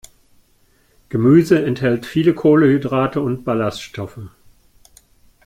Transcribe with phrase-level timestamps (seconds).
[1.09, 4.19] Gemüse enthält viele Kohlenhydrate und Ballaststoffe.